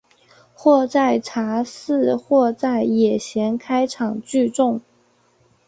[0.55, 4.81] 或在茶肆或在野闲开场聚众。